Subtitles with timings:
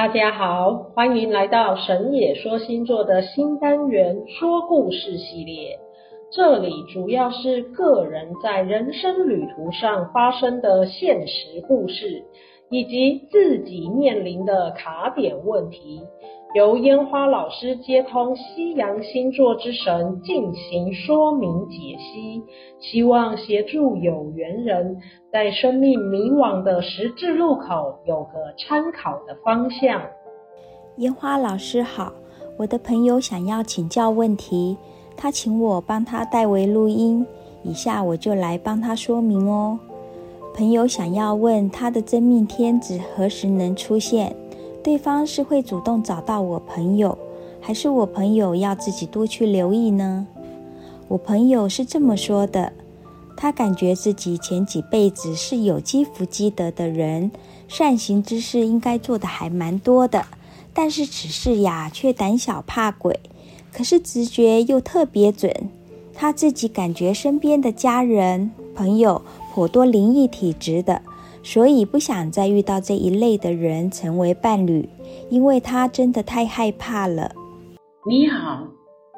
[0.00, 5.78] 大家好，欢迎来到神野说星座的新单元说故事系列。
[6.32, 12.24] 这里主要是个人在人生旅途上发生的现实故事，
[12.70, 16.00] 以及自己面临的卡点问题。
[16.52, 22.42] 由烟花老师接通西洋星座之神进行说明解析，
[22.80, 24.98] 希望协助有缘人
[25.30, 30.02] 在生命迷惘的十字路口有个参考的方向。
[30.96, 32.12] 烟花老师好，
[32.58, 34.76] 我的朋友想要请教问题，
[35.16, 37.24] 他请我帮他代为录音，
[37.62, 39.78] 以下我就来帮他说明哦。
[40.52, 44.34] 朋友想要问他的真命天子何时能出现？
[44.82, 47.16] 对方是会主动找到我朋友，
[47.60, 50.26] 还是我朋友要自己多去留意呢？
[51.08, 52.72] 我朋友是这么说的：
[53.36, 57.30] 他感觉自己前几辈子是有积福积德的人，
[57.68, 60.24] 善行之事应该做的还蛮多的，
[60.72, 63.20] 但是此事呀却胆小怕鬼，
[63.72, 65.52] 可是直觉又特别准。
[66.14, 71.02] 他自己感觉身边的家人朋友颇多灵异体质的。
[71.42, 74.88] 所以不想再遇到这一类的人成为伴侣，
[75.30, 77.32] 因为他真的太害怕了。
[78.06, 78.68] 你好，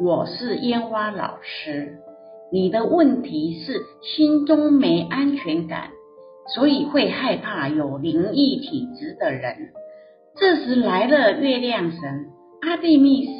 [0.00, 1.96] 我是烟花老师。
[2.50, 5.90] 你的问题是心中没安全感，
[6.54, 9.54] 所以会害怕有灵异体质的人。
[10.36, 12.00] 这时来了月亮神
[12.62, 13.32] 阿蒂密斯，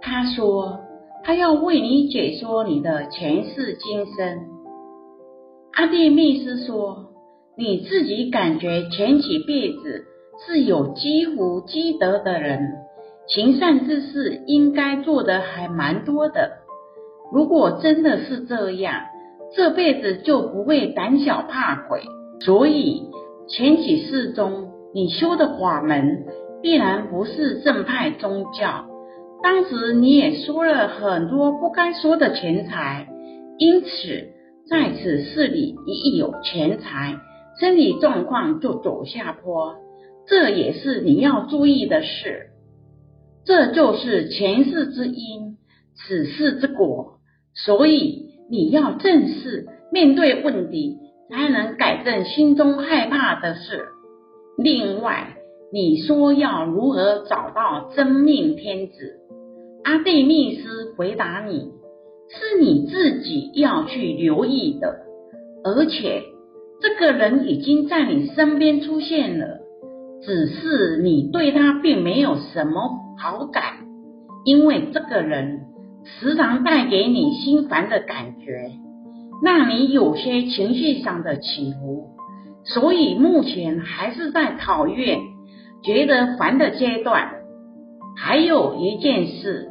[0.00, 0.80] 他说
[1.22, 4.40] 他要为你解说你的前世今生。
[5.74, 7.05] 阿蒂密斯说。
[7.58, 10.04] 你自己感觉前几辈子
[10.46, 12.60] 是有积福积德的人，
[13.28, 16.58] 行善之事应该做得还蛮多的。
[17.32, 19.04] 如果真的是这样，
[19.56, 22.02] 这辈子就不会胆小怕鬼。
[22.40, 23.04] 所以
[23.48, 26.26] 前几世中你修的法门
[26.60, 28.84] 必然不是正派宗教。
[29.42, 33.08] 当时你也说了很多不该说的钱财，
[33.56, 33.88] 因此
[34.68, 37.16] 在此世里一有钱财。
[37.58, 39.76] 身体状况就走下坡，
[40.26, 42.50] 这也是你要注意的事。
[43.44, 45.56] 这就是前世之因，
[45.94, 47.18] 此世之果，
[47.54, 50.98] 所以你要正视面对问题，
[51.30, 53.86] 才能改正心中害怕的事。
[54.58, 55.36] 另外，
[55.72, 59.20] 你说要如何找到真命天子？
[59.84, 61.70] 阿蒂密斯回答你，
[62.28, 65.06] 是你自己要去留意的，
[65.64, 66.22] 而且。
[66.80, 69.60] 这个人已经在你身边出现了，
[70.22, 73.64] 只是你对他并没有什么好感，
[74.44, 75.62] 因为这个人
[76.04, 78.72] 时常带给你心烦的感觉，
[79.42, 82.10] 让你有些情绪上的起伏，
[82.64, 85.18] 所以目前还是在讨厌、
[85.82, 87.32] 觉得烦的阶段。
[88.18, 89.70] 还有一件事，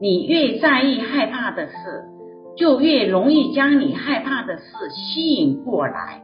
[0.00, 1.72] 你越在意害怕的事，
[2.56, 6.23] 就越容易将你害怕的事吸引过来。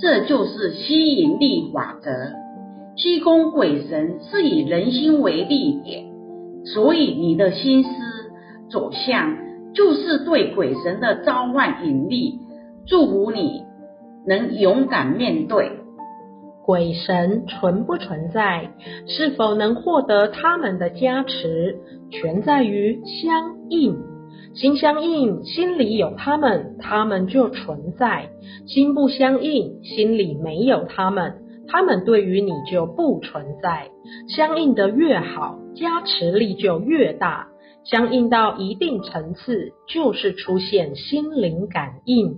[0.00, 2.10] 这就是吸引力法则。
[2.96, 6.06] 七宫鬼神是以人心为立点，
[6.64, 7.90] 所以你的心思
[8.70, 9.36] 走向
[9.74, 12.40] 就是对鬼神的召唤引力。
[12.86, 13.62] 祝福你
[14.26, 15.72] 能勇敢面对。
[16.64, 18.70] 鬼神存不存在，
[19.06, 21.78] 是否能获得他们的加持，
[22.10, 24.09] 全在于相应。
[24.54, 28.30] 心相应，心里有他们，他们就存在；
[28.66, 33.88] 心不相应，心里没有他们，他们对于你就不存在。
[34.28, 37.46] 相应的越好，加持力就越大。
[37.84, 42.36] 相应到一定层次，就是出现心灵感应。